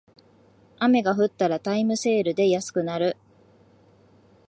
[0.79, 3.17] 雨が降ったらタイムセールで安くなる